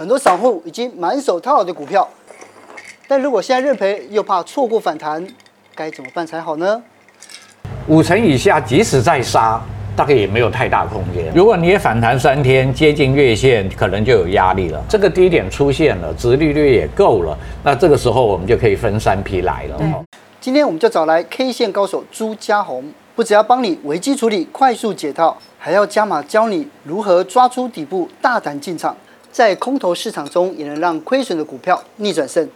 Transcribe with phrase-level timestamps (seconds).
[0.00, 2.08] 很多散户已经满手套牢的股票，
[3.06, 5.22] 但如果现在认赔又怕错过反弹，
[5.74, 6.82] 该怎么办才好呢？
[7.86, 9.60] 五成以下，即使再杀，
[9.94, 11.30] 大概也没有太大空间。
[11.34, 14.82] 如果你也反弹三天，接近月线，可能就有压力了。
[14.88, 19.76] 这个低点出现了，殖利率也够了，那这个时候我们就可以分三批来了。
[19.80, 20.02] 嗯、
[20.40, 28.96] 今天我们就找来 K 线高手朱家红，不只要帮你危机处理、快速解套，还要加码教你如何抓出底部、大胆进场，
[29.32, 32.48] 在空头市场中也能让亏损的股票逆转胜。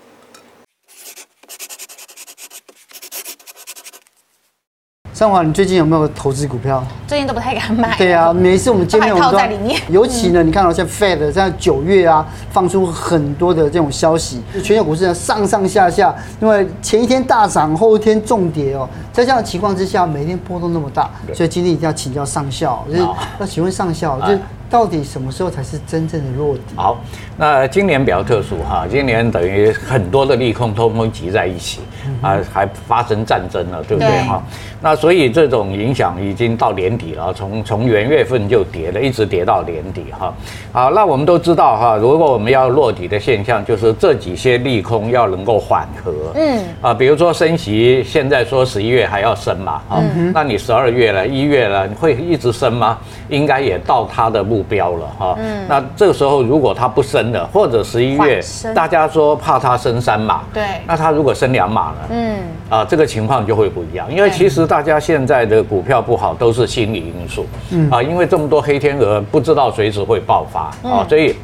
[5.12, 6.84] 尚华，你最近有没有投资股票？
[7.06, 7.96] 最近都不太敢买。
[7.96, 9.80] 对啊，每一次我们见面，我们都在里面。
[9.88, 16.12] 尤其呢，你看到像 Fed 在九月啊，放出很多的这种消息，全球股市呢上上下下，
[16.42, 18.88] 因为前一天大涨，后一天重跌哦。
[19.12, 23.02] 在这样的情况之下，每天波动那么大，所以今天一定要请教上校，就是
[23.38, 24.40] 要请问上校，就是。
[24.74, 26.74] 到底什么时候才是真正的落底？
[26.74, 26.98] 好，
[27.36, 31.80] 那今年比较特殊哈，今年等于很多的利空通通集在一起
[32.20, 34.42] 啊，还发生战争了，对不对哈？
[34.80, 40.34] 那所以这种影响已经到年底了，从从元月份就跌了，一直跌到年底哈。
[40.72, 46.12] 好，那我们都知道哈，如果我们要落底的现象，就是这几些利空要能够缓和。
[46.34, 50.02] 嗯啊，比如说升息，现在说十一月还要升嘛，啊，
[50.34, 52.98] 那你十二月了，一月了，你会一直升吗？
[53.28, 58.40] 应该也到它的目标了哈，嗯，那这个时候如果它不升了，或者十一月
[58.74, 71.36] 大家说怕它升三码，对，那它如果升两码了，嗯，啊，这个情况就会不一样，因为其实大家现在的股票不好都是心理因素，嗯啊，因为这么多黑天鹅不知道随时会爆发啊，所以。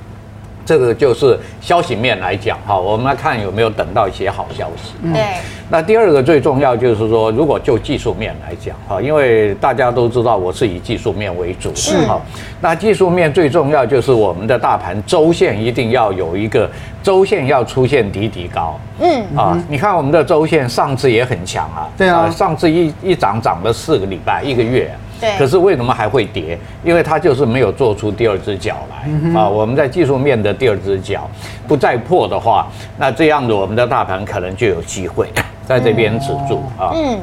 [0.71, 4.93] 这个就是消息面来讲哈，我们来看有没有等到一些好消息。
[5.13, 5.21] 对。
[5.69, 12.21] 那第二个最重要就是说，如果就技术面来讲哈，因为大家都知道我是以技术面为主是哈。
[12.61, 16.71] 那技术面最重要就是我们的大盘周线一定要有一个
[17.03, 18.79] 周线要出现底底高。
[19.01, 19.25] 嗯。
[19.37, 21.91] 啊，你看我们的周线上次也很强啊。
[21.99, 22.31] 对啊。
[22.31, 24.89] 上次一一涨涨了四个礼拜一个月。
[25.21, 26.59] 对，可是为什么还会跌？
[26.83, 29.49] 因为它就是没有做出第二只脚来、嗯、啊！
[29.49, 31.29] 我们在技术面的第二只脚
[31.69, 32.67] 不再破的话，
[32.97, 35.29] 那这样子我们的大盘可能就有机会
[35.67, 36.93] 在这边止住啊。
[36.95, 37.21] 嗯。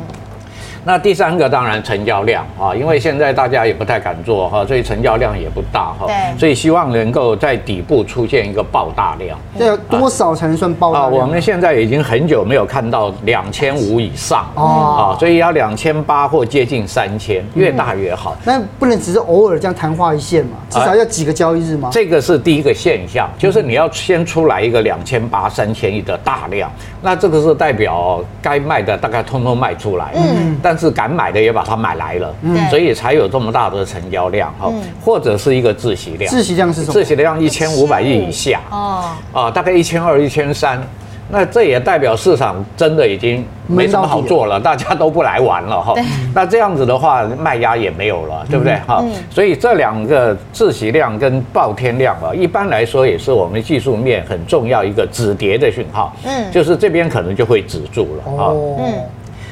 [0.88, 6.06] 那第三个当然成交量啊，因为现在大家也不太敢做哈，所以成交量也不大哈。
[6.08, 6.40] 对。
[6.40, 9.38] 所以希望能够在底部出现一个爆大量。
[9.60, 11.12] 这多少才能算爆大量？
[11.12, 18.38] 啊，我们现在已经很久没有看到两千五以上哦，啊，所以要两千八或接近三千，越大越好。
[18.46, 20.52] 那不能只是偶尔这样昙花一现嘛？
[20.70, 21.90] 至少要几个交易日吗？
[21.92, 26.72] 这个是第一个现象，就是你要先出来一个两千八、三千亿的大量，
[27.02, 30.12] 那这个是代表该卖的大概通通卖出来。
[30.16, 30.58] 嗯。
[30.62, 34.72] 但是敢买的也把它买来了，嗯，所以才有这么大的成交量哈，
[35.04, 36.30] 或者是一个自息量。
[36.30, 36.94] 自息量是什么？
[36.94, 40.82] 自息量一千五百亿以下哦，啊，大概一千二、一千三，
[41.30, 45.94] 那这也代表市场真的已经没什么好做了， 大家都不来玩了哈。
[46.34, 49.04] 那这样子的话，卖压也没有了，对不对哈？
[49.30, 58.94] 所以这两个自习量跟爆天量啊，一般来说也是我们技术面很重要一个止跌的讯号，嗯，就是这边可能就会止住了啊，嗯。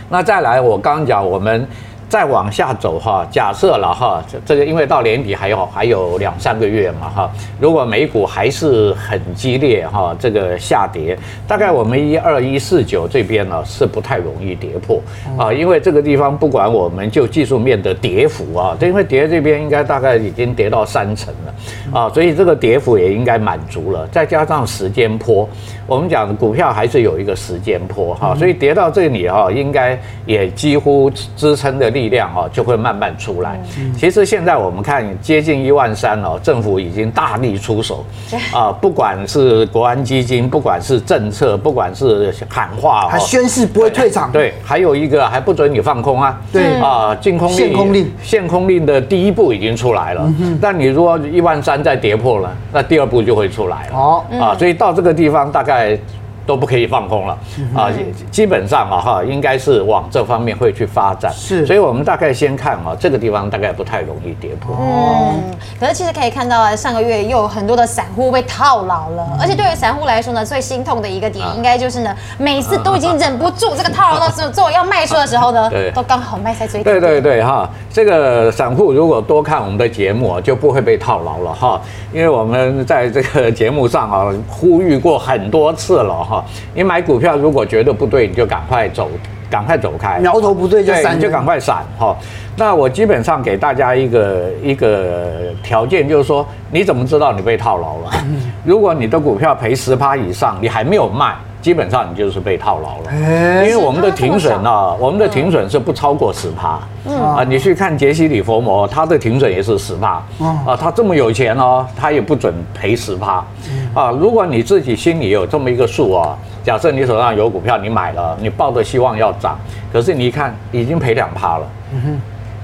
[0.08, 1.68] 那再来，我刚刚讲我们。
[2.08, 11.18] 再往下走哈，假设了哈，这个因为到年底还有还有两三个月嘛哈，如果美股还是很激烈哈，这个下跌，
[11.48, 15.02] 大概我们一二一四九这边呢是不太容易跌破
[15.38, 25.48] 啊，因为这个地方不管我们就技术面的跌幅啊，因为跌这边应该大概已经跌到三成了啊，所以这个跌幅也应该满足了，再加上时间坡，
[25.88, 32.06] 我们讲股票还是有一个时间坡哈，所以跌到这里哈，应该也几乎支撑的力。
[32.10, 33.60] 量哦，就会慢慢出来。
[33.98, 38.06] 其实现在我们看接近一万三哦，政府已经大力出手
[38.54, 44.32] 啊，不管是国安基金，不管是政策，不管是喊话，还宣誓不会退场。
[44.32, 46.40] 对，还有一个还不准你放空啊。
[46.54, 50.32] 对啊，禁空令、限空令、限空令的第一步已经出来了。
[50.62, 53.98] 但你如果一万三再跌破了，那第二步就会出来了。
[53.98, 55.98] 哦啊，所以到这个地方大概。
[56.46, 57.38] 都不可以放空了
[57.76, 57.90] 啊！
[58.32, 61.32] 基本上啊哈，应该是往这方面会去发展。
[61.34, 64.76] 是，所以我们大概先看啊，这个地方大概不太容易跌破。
[64.80, 65.42] 嗯，
[65.80, 76.84] 可是其实可以看到啊，上个月又有很多的散户被套牢了，而且对于散户来说呢，最心痛的一个点应该就是呢，每次都已经忍不住这个套牢的时候，做要卖出的时候呢， 都刚好卖在最低。
[76.84, 81.82] 对对对哈，这个散户如果多看我们的节目啊，就不会被套牢了哈，
[82.14, 86.35] 因为我们在这个节目上啊呼吁过很多次了哈。
[86.74, 89.10] 你买股票如果觉得不对，你就赶快走。
[89.48, 92.14] 赶赶快走开，苗头不对就闪，就赶快闪哈。
[92.58, 95.28] 那我基本上给大家一个一个
[95.64, 98.12] 条件，就是说你怎么知道你被套牢了？
[98.66, 103.64] 如果你的股票赔十趴以上，你还没有卖，基本上你就是被套牢了。
[103.64, 106.80] 因为我们的停损呢，我们的停损是不超过十趴。
[107.14, 110.22] 啊，你去看杰西·里佛摩，他的停损也是十趴。
[110.66, 113.46] 啊，他这么有钱哦，他也不准赔十趴。
[113.96, 119.58] 啊，如果你自己心里有这么一个数啊，假设你手上有股票，你买了，你抱着希望要涨，
[119.92, 121.66] 可是你一看已经赔两趴了。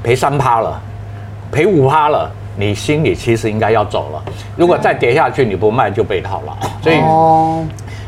[0.04, 0.82] 赔三趴了，
[1.50, 4.22] 赔五趴了，你心里其实应该要走了。
[4.58, 6.54] 如果再跌下去，你不卖就被套牢。
[6.82, 7.00] 所以，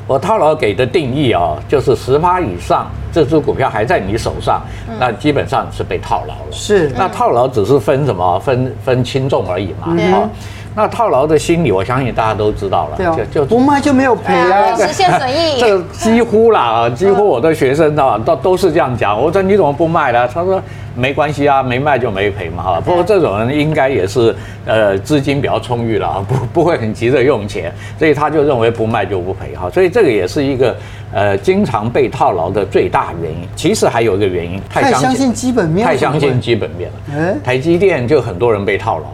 [0.06, 4.62] 我套牢给的定义啊，就是十趴以上，这只股票还在你手上，
[5.00, 6.52] 那基本上是被套牢了。
[6.52, 8.38] 是，那套牢只是分什么？
[8.40, 9.96] 分分轻重而已嘛。
[10.12, 10.28] 好。
[10.76, 12.98] 那套牢的心理，我相信大家都知道了。
[12.98, 15.60] 对啊，就不卖就没有赔啊，实现损益。
[15.62, 19.20] 这几乎啦，几乎我的学生啊，都都是这样讲。
[19.20, 20.28] 我说你怎么不卖呢？
[20.28, 20.62] 他说
[20.96, 22.64] 没关系啊，没卖就没赔嘛。
[22.64, 24.36] 哈，不过这种人应该也是
[24.66, 29.70] 呃资金比较充裕了啊， 不不会很急着用钱，所以他就认为不卖就不赔哈。
[29.70, 30.76] 所以这个也是一个
[31.14, 33.48] 呃经常被套牢的最大原因。
[33.56, 37.36] 其实还有一个原因，太相信基本面，太相信基本面了。
[37.44, 39.06] 台积电就很多人被套牢。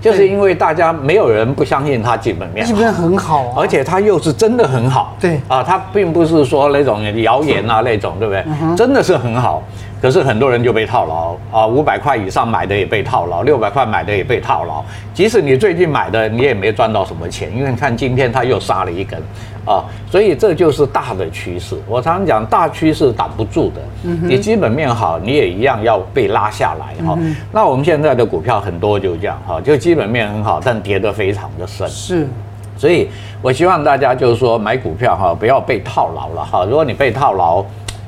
[0.00, 5.16] 就是因为大家没有人不相信它基本面，基本面很好，而且它又是真的很好。
[5.20, 8.44] 对啊，它并不是说那种谣言啊那种，对不对？
[8.76, 9.62] 真的是很好。
[10.00, 14.84] 可是很多人就被套牢啊，五百块以上买的也被套牢，六百块买的也被套牢。
[15.12, 19.20] 即使你最近买的，你也没赚到什么钱，因为你看今天它又杀了一根
[19.64, 21.76] 啊，所以这就是大的趋势。
[21.88, 23.80] 我常常讲，大趋势挡不住的，
[24.22, 27.18] 你基本面好，你也一样要被拉下来哈。
[27.50, 31.88] 那我们现在的股票很多就这样哈，就基本面很好，但跌得非常的深。
[31.88, 32.28] 是，
[32.76, 33.08] 所以
[33.42, 36.64] 我希望大家就是说买股票哈，不要被套牢了哈。
[36.64, 37.64] 如果你被套牢，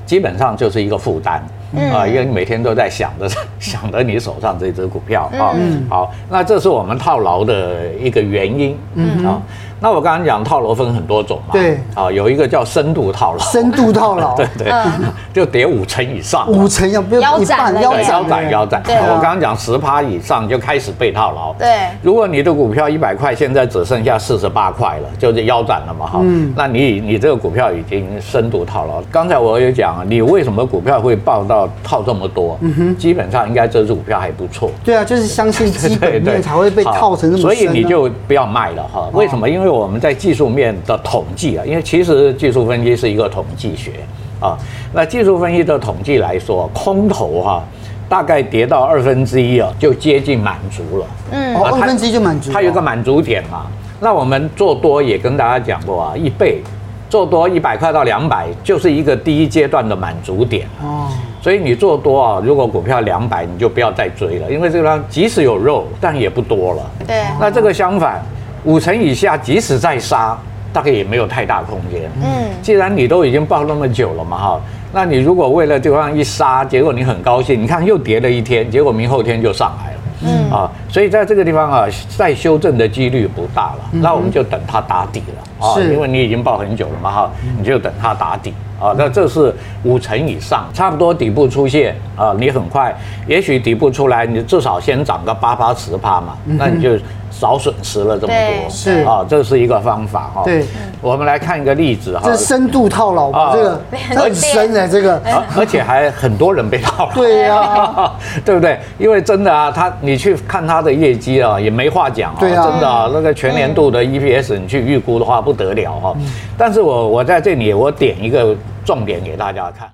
[0.06, 1.44] 基本上就是一个负担。
[1.72, 1.90] 嗯。
[1.92, 3.28] 啊，因为你每天都在想着
[3.58, 9.24] 想着你手上这只股票啊，嗯，好，那这是我们套牢的一个原因，嗯。
[9.26, 9.40] 啊。
[9.80, 14.72] 那我刚刚讲套牢分很多种嘛，对，啊，有一个叫深度套牢，深度套牢， 对对，
[15.32, 18.82] 就跌五成以上，五成要不要一半腰斩腰斩腰斩。
[18.86, 21.68] 我刚刚讲十趴以上就开始被套牢，对。
[22.02, 26.20] 如果你的股票一百块，现在只剩下四十八块了，就是腰斩了嘛，哈，
[26.54, 29.02] 那你你这个股票已经深度套牢。
[29.10, 32.58] 刚才我有讲，你为什么股票会爆到套这么多？
[32.60, 34.70] 嗯哼，基本上应该这只股票还不错。
[34.84, 39.08] 对啊，就是相信基本面 才会被套成这么深，所以你就不要卖了哈。
[39.12, 39.48] 为什么？
[39.48, 43.92] 因为我们在技术面的统计啊，因为其实技术分析是一个统计学
[44.40, 44.56] 啊。
[44.92, 47.64] 那技术分析的统计来说，空头哈，
[48.08, 51.06] 大概跌到二分之一啊，就接近满足了。
[51.30, 52.52] 嗯，哦，二分之一就满足。
[52.52, 53.66] 它有个满足点嘛。
[54.00, 56.62] 那我们做多也跟大家讲过啊，一倍
[57.08, 60.66] 做多一百块到两百，就是一个第一阶段的满足点。
[60.82, 61.08] 哦。
[61.42, 66.90] 所以你做多啊，如果股票两百，你就不要再追了，因为这个地方即使有肉，但也不多了。
[67.06, 67.22] 对。
[67.38, 68.20] 那这个相反。
[68.64, 70.36] 五成以下，即使再杀，
[70.72, 72.10] 大概也没有太大空间。
[72.22, 74.60] 嗯，既然你都已经报那么久了嘛，哈，
[74.92, 79.96] 那你如果为了这样一杀，结果你很高兴，你看又跌了一天，结果明后天就上来了。
[80.22, 81.86] 嗯啊，所以在这个地方啊，
[82.16, 83.78] 再修正的几率不大了。
[83.92, 88.94] 那我们就等它打底了啊，因为你已经报很久了嘛，哈，你就等它打底啊。
[88.96, 89.54] 那这是
[89.84, 92.96] 五成以上，差不多底部出现啊，你很快，
[93.26, 96.98] 也许底部出来，你至少先涨个八八十趴嘛，那你就。
[97.32, 100.42] 少损失了这么多，是啊，这是一个方法哈。
[100.44, 100.64] 对，
[101.00, 102.22] 我们来看一个例子哈。
[102.24, 103.80] 这深度套牢啊，这个
[104.20, 105.22] 很深的这个，
[105.56, 107.14] 而且还很多人被套牢。
[107.14, 108.12] 对呀，
[108.44, 108.78] 对不对？
[108.98, 116.16] 因为真的啊，他你去看他的业绩啊，也没话讲啊，真的啊，那个全年度的 EPS 你去预估的话不得了哈。
[116.56, 119.90] 但是我我在这里我点一个重点给大家看，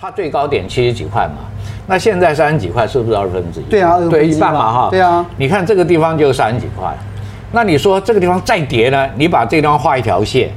[0.00, 1.44] 它最高点七十几块嘛。
[1.86, 3.64] 那现在三十几块是不是二分之一？
[3.64, 4.90] 对啊，对一半嘛哈。
[4.90, 6.96] 对啊，你看这个地方就三十几块，
[7.50, 9.10] 那你说这个地方再跌呢？
[9.16, 10.50] 你把这地方画一条线，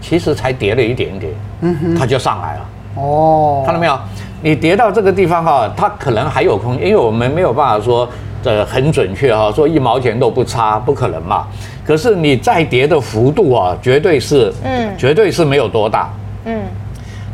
[0.00, 2.68] 其实才跌了一点点，嗯哼，它就上来了。
[2.96, 3.98] 哦，看到没有？
[4.40, 8.08] 你跌到这个地方哈，它可能还有空间，因为我们没有办法说
[8.44, 11.46] 这很准确哈，说一毛钱都不差，不可能嘛。
[11.82, 16.12] 可是你再跌的幅度啊，绝对是，嗯，绝对是没有多大，
[16.44, 16.60] 嗯，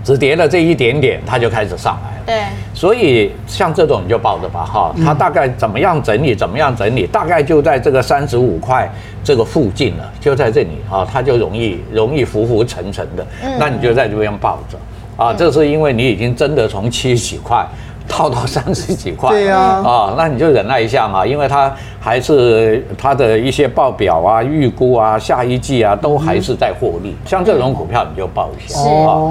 [0.04, 2.24] 只跌了这一点点，它就开始上来了。
[2.26, 2.42] 对。
[2.72, 8.88] 所以像这种你就抱着吧，哈，它大概怎么样整理，怎么样整理，大概就在这个三十五块
[9.24, 13.26] 这个附近了，就在这里啊，它就容易容易浮浮沉沉的，
[13.58, 14.78] 那你就在这边抱着。
[15.16, 17.66] 啊，这是因为你已经真的从七十几块
[18.10, 19.30] 套到三十几块。
[19.30, 27.16] 对呀，啊，那你就忍耐一下嘛，因为它还是它的一些报表啊、预估啊、下一季啊，都还是在获利。
[27.24, 28.78] 像这种股票你就抱一下。
[28.78, 28.88] 是，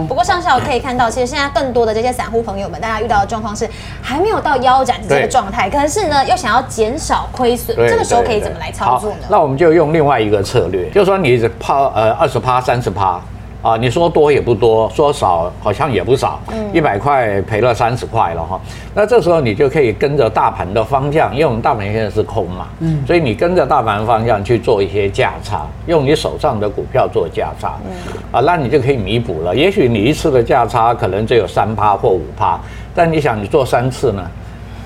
[0.07, 3.69] 不过上下我可以看到，其实现在更多的这些散户朋友们，大家遇到的状况是
[4.01, 9.27] 还没有到腰斩的这个状态，可是呢又想要减少亏损，这个时候可以怎么来操作呢？
[9.29, 13.19] 那我们就用另外一个策略，就是说你抛呃二十趴、三十趴。
[13.61, 16.39] 啊，你说多也不多，说少好像也不少，
[16.71, 18.57] 一百块赔了三十块了哈。
[18.95, 27.91] 那这时候你就可以跟着大盘的方向，因为我们大盘现在是空嘛，嗯，所以你跟着大盘方向去做一些价差，用你手上的股票做价差，嗯，
[28.31, 29.53] 啊，那你就可以弥补了。
[29.53, 32.57] 也许你一次的价差可能只有三趴或五趴，
[32.95, 34.25] 但你想你做三次呢，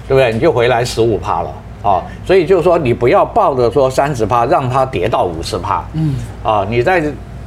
[0.07, 0.33] 对不对？
[0.33, 1.49] 你就回来十五趴了
[1.83, 2.01] 啊。
[2.25, 7.03] 所以就是说你不要抱着说三十趴让它跌到五十趴，嗯，啊，你在。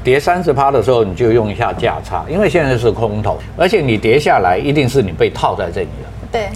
[0.07, 6.09] 跌三十趴的时候，你就用一下价差，因为现在是空头，而且你跌下来一定是你被套在这里了。
[6.31, 6.49] 对，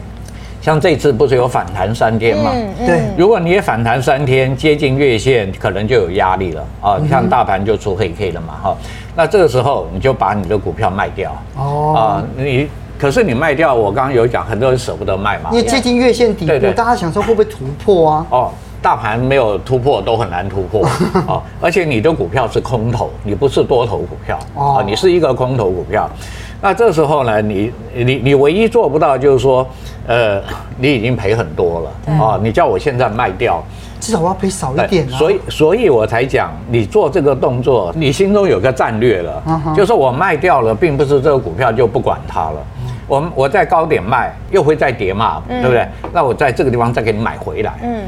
[0.62, 2.52] 像这次不是有反弹三天吗？
[2.86, 6.96] 对，如果你也反弹三天，接近月线，可能就有压力了啊。
[7.02, 8.76] 你像大盘就出黑 K 了嘛，哈，
[9.16, 12.00] 那这个时候你就把你的股票卖掉哦啊，
[12.36, 18.26] 你可是你卖掉，我刚刚有讲，很多人舍不得卖嘛，因为接近月线底部，大家想说会不会突破啊？
[18.30, 18.52] 哦。
[18.82, 20.84] 大盘没有突破都很难突破
[21.26, 26.08] 啊， 而且你的股票是空头，你不是多头股票啊，你是一个空头股票。
[26.62, 29.66] 那这时候呢，你你你唯一做不到就是说，
[30.06, 30.40] 呃，
[30.78, 33.62] 你已经赔很多了啊，你叫我现在卖掉，
[33.98, 35.16] 至少我要赔少一点啊。
[35.16, 39.42] 所以所以我才讲，你做这个动作，你心中有个战略了，
[39.74, 42.62] 就是我卖掉了，并不是这个股票就不管它了。
[43.08, 45.88] 我我在高点卖，又会再跌嘛，对不对？
[46.12, 47.72] 那我在这个地方再给你买回来。
[47.82, 48.02] 嗯。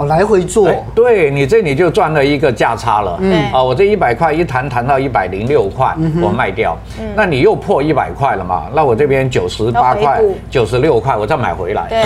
[0.00, 3.18] 哦，来回做，对你这里就赚了一个价差了。
[3.20, 6.74] 嗯，啊，我这一百块一弹弹到一百零六块，我卖掉，
[7.14, 8.68] 那你又破一百块了嘛？
[8.74, 11.86] 那我这边九十八块、九十六块，我再买回来。
[11.90, 12.02] 对，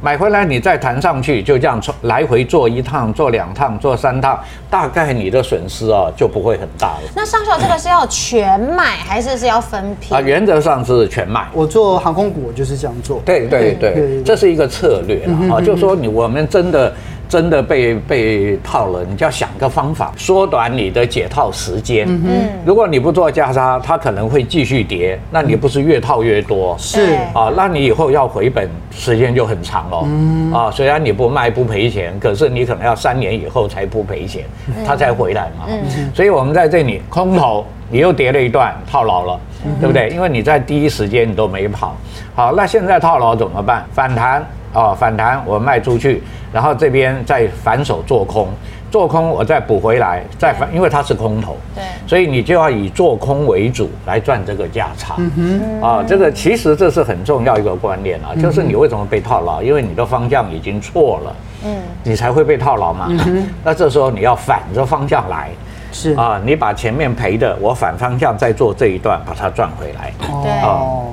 [0.00, 4.38] 买回来你再弹上去，就这样来回做一趟、做两趟、做三趟，
[4.70, 7.02] 大概你的损失啊就不会很大了。
[7.14, 10.14] 那上校这个是要全买还是是要分批？
[10.14, 11.46] 啊，原则上是全买。
[11.52, 13.20] 我做航空股我就是这样做。
[13.26, 16.90] 对对对，这是一个策略了啊，就是说你我们真的。
[17.28, 22.06] 真的被被套了，你就要想个方法缩短你的解套时间。
[22.08, 26.74] 嗯，如果你不做价差，它可能会继续跌，那你不是越套越多？
[26.78, 30.04] 是啊，那你以后要回本时间就很长哦。
[30.06, 34.44] 嗯啊，虽然你不卖不赔钱，可是你可能要三年以后才不赔钱，
[34.86, 35.66] 它才回来嘛。
[35.68, 39.40] 嗯，所以我们在这里空头，你又跌了一段，套牢了，
[39.80, 40.08] 对不对？
[40.08, 41.94] 因为你在第一时间你都没跑。
[42.34, 43.84] 好，那现在套牢怎么办？
[43.92, 44.46] 反弹。
[44.74, 46.22] 哦，反弹我卖出去，
[46.52, 48.48] 然后这边再反手做空，
[48.90, 55.14] 做空我再补回来，再反，因为它是空头，对，所以你就要以做空为主来赚这个价差。
[55.18, 55.30] 嗯
[55.80, 59.62] 哼，啊，这个其实这是很重要一个观念啊，就是你为什么被套牢？
[59.62, 63.06] 因为你的方向已经错了，嗯，你才会被套牢嘛。
[63.08, 65.48] 嗯哼，那这时候你要反着方向来，
[65.92, 70.12] 是啊，你把前面赔的，我反方向再做这一段，把它赚回来。
[70.42, 71.06] 对哦。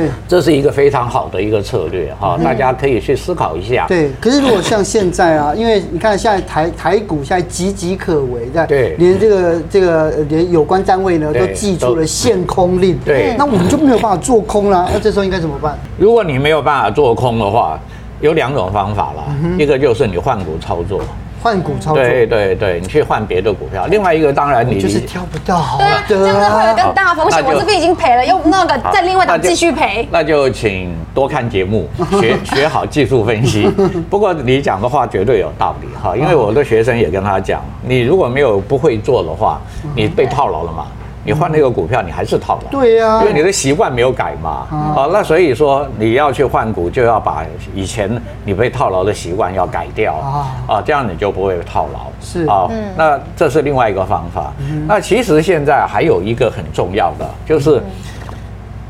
[0.00, 3.86] 对，这是一个非常好的一个策略哈，大家可以去思考一下。
[3.88, 15.78] 对，可是如果像现在啊， 因为你看现在台台股现在岌岌可危，在对，连这个这个连有关单位呢都寄出了限空令，对，那我们就没有办法做空了，那这时候应该怎么办？
[15.98, 17.78] 如果你没有办法做空的话，
[18.20, 19.24] 有两种方法了，
[19.58, 21.00] 一个就是你换股操作。
[21.46, 23.86] 换股操作，对对对，你去换别的股票。
[23.86, 27.40] 另外一个当然你就是挑不到，对啊，这样会有更大风险。
[27.44, 30.08] 我这边已经赔了，又那个再另外档继续赔。
[30.10, 31.88] 那就请多看节目，
[32.20, 33.70] 学 学好技术分析。
[34.10, 39.60] 不过你讲的话绝对有道理哈，因为我的学生也跟他讲，你如果没有不会做的话，
[39.94, 40.86] 你被套牢了嘛。
[41.26, 42.70] 你换那个股票，你还是套牢。
[42.70, 44.66] 对呀，因为你的习惯没有改嘛。
[44.70, 48.08] 啊，那所以说你要去换股，就要把以前
[48.44, 52.06] 你被套牢的习惯要改掉啊，啊，这样你就不会套牢。
[52.20, 54.52] 是啊，那这是另外一个方法。
[54.86, 57.82] 那其实现在还有一个很重要的，就是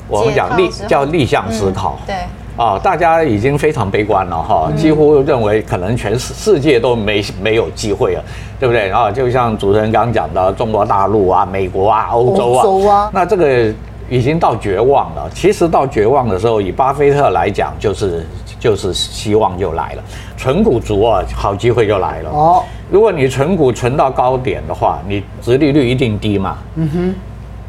[0.07, 1.99] 我们讲逆叫逆向思考。
[2.07, 2.15] 对。
[2.57, 8.25] 啊，大家已经非常悲观了哈，几乎认为可能全世世界都没没有机会了，
[8.59, 8.89] 对不对？
[8.89, 13.71] 然后就像主持人刚刚讲的，中国大陆啊、美国啊、欧洲啊，洲啊，那这个
[14.09, 15.29] 已经到绝望了。
[15.35, 18.27] 其实到绝望的时候，以巴菲特来讲，就是
[18.59, 20.03] 就是希望就来了，
[20.39, 22.31] 存股族啊，好机会就来了。
[22.31, 26.57] 哦，如果你存股存到高点的话，你殖利率一定低嘛。
[26.77, 27.15] 嗯哼。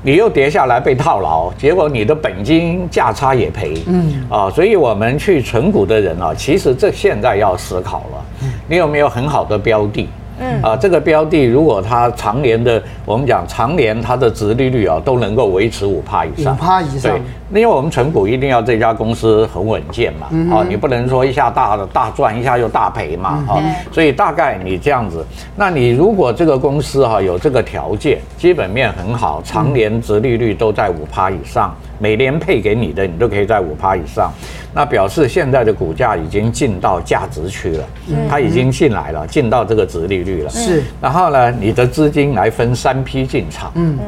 [0.03, 4.25] 你又跌下来被套牢，结果你的本金价差也赔，嗯。
[4.29, 10.07] 啊，所以我们去存股的人啊，其实这现在要思考了，你有没有很好的标的
[10.39, 10.61] 嗯。
[10.61, 25.25] 啊，这个标的如果它常年的，我们讲常年它的值利率啊都能够维持五趴以上，五趴以上，对，因为我们存股一定要这家公司很稳健嘛，嗯、啊，你不能说一下大的大赚，一下又大赔嘛，啊，所以大概你这样子，
[25.55, 31.75] 那你如果这个公司哈、啊、有这个条件，基本面很好，常年值利率都在五趴以上。
[31.99, 34.31] 每年配给你的，你都可以在五趴以上，
[34.77, 37.83] 那表示现在的股价已经进到价值区了，
[38.29, 40.49] 它已经进来了，进到这个值利率了。
[40.51, 43.71] 是，然后呢，你的资金来分三批进场。
[43.73, 44.05] 嗯嗯，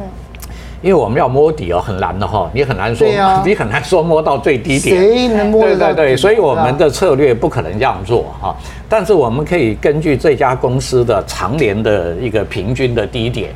[0.80, 3.08] 因为我们要摸底哦，很难的哈，你很难说，
[3.44, 4.96] 你很难说摸到最低点。
[4.96, 5.66] 谁能摸到？
[5.66, 8.54] 对对对，所以我们的策略不可能这样做哈，
[8.88, 13.50] 但是我们可以根据这家公司的常年的一个平均的低点。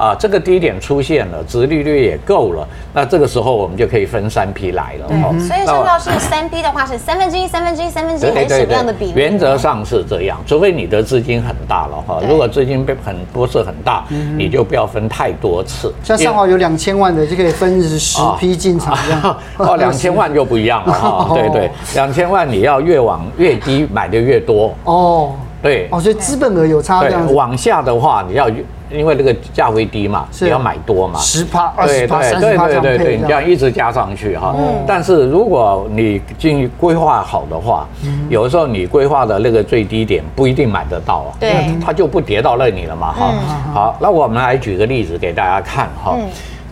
[0.00, 5.06] 啊，这个低点出现了，殖利率也够了，那这个时候我们就可以分三批来了。
[5.08, 9.12] 对，所以说到是三批的话是三分之一、三分之一、三分之一，还是什么样的比例？
[9.14, 12.18] 原则上是这样，除非你的资金很大了哈。
[12.26, 14.04] 如果资金被很不是很大，
[14.38, 15.92] 你就不要分太多次。
[16.02, 19.36] 像上华有两千万的就可以分十批进场这样。
[19.58, 21.30] 哦，两千万就不一样了哈。
[21.36, 24.74] 对对，两千万你要越往越低买的越多。
[24.84, 25.88] 哦，对。
[25.90, 27.34] 哦，所以资本额有差这样。
[27.34, 28.50] 往下的话你要。
[28.92, 34.52] 因为这个价位低嘛，你要买多嘛，十趴、二十趴、三十趴这样配，对对对对，你这样一直加上去哈。
[34.58, 34.82] 嗯。
[34.84, 37.86] 但是如果你进规划好的话，
[38.28, 41.30] 有的时候你规划的那个最低点不一定买得到啊。
[41.38, 41.72] 对。
[41.80, 43.32] 它就不跌到那里了嘛哈。
[43.72, 46.18] 好，那我们来举个例子给大家看哈。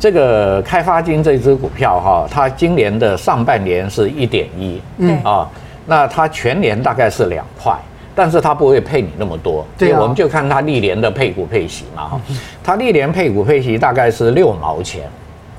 [0.00, 5.49] 这个开发金这支股票哈，它今年的上半年是一点一，嗯啊，
[5.87, 7.73] 那它全年大概是两块。
[8.19, 12.21] 但是它不会配你那么多，对，我们就看它历年的配股配息嘛哈，
[12.65, 15.09] 它历年配股配息大概是六毛钱，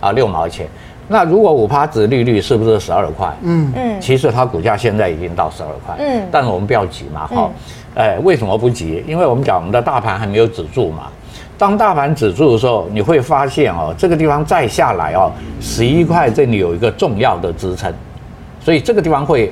[0.01, 0.67] 啊六毛钱，
[1.07, 3.33] 那如果五趴值利率是不是十二块？
[3.43, 3.71] 嗯。
[3.73, 7.49] 嗯，其实它股价现在已经到十二块，嗯，但是我们不要急嘛哈，
[7.95, 9.01] 哎，为什么不急？
[9.07, 11.03] 因为我们讲我们的大盘还没有止住嘛，
[11.57, 17.89] 当大盘止住的时候，你会发现哦，这个地方再下来哦，十一块这里有一个重要的支撑，
[18.59, 19.49] 所以这个地方会。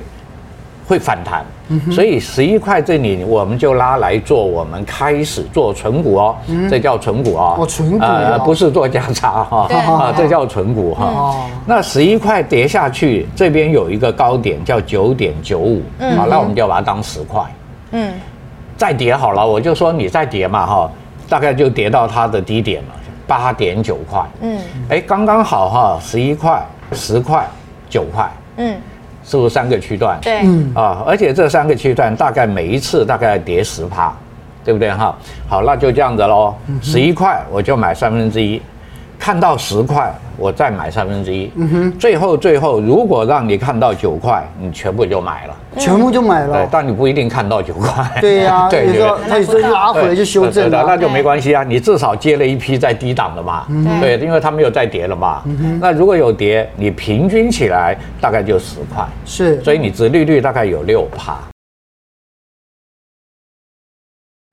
[0.86, 1.44] 会反弹，
[1.92, 6.34] 所以十一块这里我们就拉来做，我们开始做存股哦，
[6.70, 11.46] 这叫存股啊，存股呃，不是做价差哈，啊，这叫存股哈。
[11.66, 15.82] 那十一块跌下去，这边有一个高点叫九点九五，
[16.16, 17.42] 好，那我们就把它当十块，
[17.90, 18.14] 嗯，
[18.76, 20.90] 再跌好了，我就说你再跌嘛哈，
[21.28, 22.94] 大概就跌到它的低点了，
[23.26, 27.46] 八点九块，嗯，哎，刚刚好哈，十一块、十块、
[27.90, 28.74] 九块，嗯。
[29.28, 30.18] 是不是三个区段？
[30.22, 34.10] 对，嗯啊，而且这三个区段大概每一次大概跌十趴，
[34.64, 35.14] 对不对哈？
[35.46, 36.54] 好，那就这样子喽。
[36.80, 38.60] 十一块我就买三分之一，
[39.18, 41.50] 看到十块我再买三分之一。
[41.56, 45.54] 嗯哼，最后最后如果让你看到九块，你全部就买了。
[45.76, 48.04] 全部就买了，对，但你不一定看到九块。
[48.20, 53.66] 对呀， 对，你说它有时候拉回来就修正了，那就没关系啊，你至少接了一批在低档的嘛，
[54.00, 55.42] 对，因为它没有再跌了嘛。
[55.80, 61.36] 那如果有跌，你平均起来大概就十块，是，所以你殖利率大概有六趴。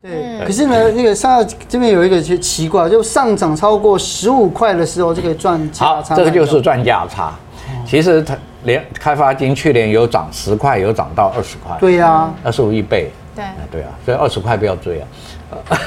[0.08, 6.04] 对，可是呢，那个上这边有一个奇奇怪，就上涨超过十五块的时候就可以赚价差。
[6.04, 7.34] 好，这个就是赚价差。
[7.88, 8.38] 其实它。
[8.66, 11.78] 连开发金去年有涨十块，有涨到二十块。
[11.80, 13.12] 对呀，二十五一倍。
[13.36, 15.08] 对，对啊，所以二十块不要追啊，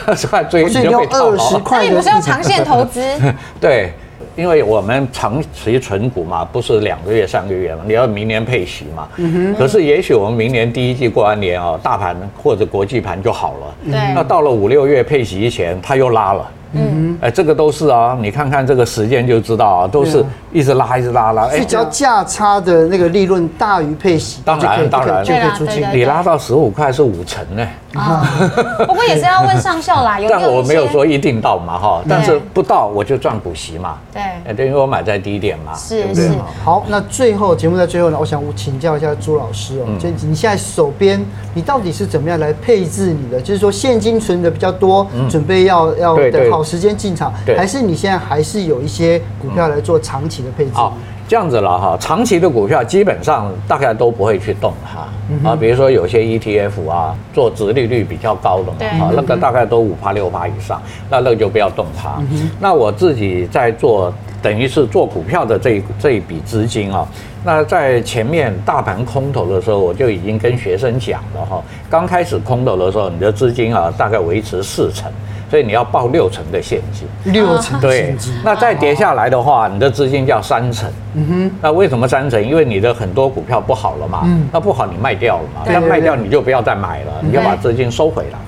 [0.06, 1.60] 二十块追你就被套牢。
[1.72, 3.02] 那你不是要长线投资？
[3.60, 3.92] 对，
[4.38, 9.08] 因为我们长期存股嘛，不是两个月、三个月嘛，你要明年配息嘛。
[9.16, 9.54] 嗯哼。
[9.56, 13.74] 可是也许我们明年第一季过完年哦，大盘或者国际盘就好了。
[13.90, 14.14] 对。
[14.14, 16.48] 那到了五六月配息前，它又拉了。
[16.72, 21.46] 嗯，哎，这个都是啊，你看看这个时间就知道啊，都是一直拉，一直拉，拉。
[21.46, 25.86] 哎，只要价差的那个利润大于配息，当然当然就可以出去。
[25.92, 27.66] 你拉到十五块是五成呢。
[27.94, 28.22] 啊，
[28.86, 33.96] 不过也是要问上校啦， 有但我没有说一定到嘛哈，但是不到我就赚股息嘛。
[34.12, 35.74] 对，哎，等于我买在低点嘛。
[35.74, 36.30] 是是。
[36.62, 43.40] 好，那最后节目在最后呢，我想请教一下朱老师哦，就你现在手边你到底是怎么样来配置你的？
[43.40, 50.72] 就是说现金存的比较多，准备要要等好时间进场，还是你现在还是有一些股票来做长期的配置？
[51.28, 62.18] 这样子了哈，长期的股票基本上大概都不会去动它啊，比如说有些 ETF 啊，做殖利率比较高的嘛，啊，那个大概都五趴六趴以上，那那个就不要动它。
[62.58, 67.06] 那我自己在做，等于是做股票的这一这一笔资金啊，
[67.44, 75.12] 那在前面大盘空头的时候，我就已经跟学生讲了哈，刚开始空头的时候，你的资金啊大概维持四成。
[75.50, 77.80] 所以你要报六成的现金，六成。
[77.80, 80.90] 对，那再跌下来的话，你的资金叫三成。
[81.14, 81.50] 嗯哼。
[81.62, 82.44] 那为什么三成？
[82.44, 84.22] 因为你的很多股票不好了嘛。
[84.24, 84.48] 嗯。
[84.52, 85.62] 那不好你卖掉了嘛。
[85.66, 88.38] 那卖掉你就不要再买了，你就把资金收回来。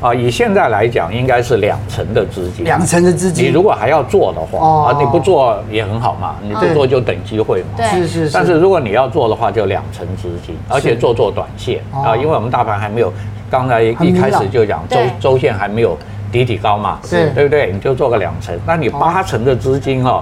[0.00, 2.62] 啊，以现在来讲，应该是两成的资金。
[2.62, 7.68] 两成的资金，你如果还要做的话，啊，你不做也很好嘛，你不做就等机会嘛。
[7.76, 8.34] 对，是是是。
[8.34, 13.10] 但是如果你要做的话，就两成资金，而且做做短线啊，因为我们大盘还没有，
[13.50, 15.96] 刚才一开始就讲周周线还没有
[16.34, 17.70] 底底高嘛，是，对不对？
[17.72, 20.20] 你就做个两成，那你八成的资金哈。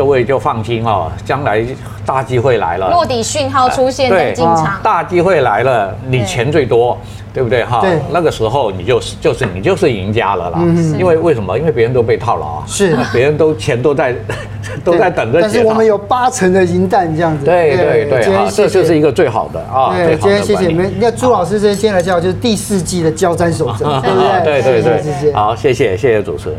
[0.00, 1.62] 各位就放心哦，将来
[2.06, 6.96] 大机会来了，落底讯号出现再进场，大机会来了，你钱最多，
[7.34, 7.82] 对不对哈？
[7.82, 10.58] 对，那个时候你就是就是你就是赢家了啦。
[10.62, 11.58] 嗯，因为为什么？
[11.58, 14.14] 因为别人都被套牢啊，是，别人都钱都在
[14.82, 15.38] 都在等着。
[15.38, 17.44] 但是我们有八成的银蛋这样子。
[17.44, 19.94] 对对对，这就是一个最好的啊。
[19.94, 20.90] 对，今天谢谢你们。
[20.98, 24.62] 那朱老师今天来教就是第四季的交战守则， 对不对？
[24.62, 26.58] 对对对，好，谢谢谢谢主持人。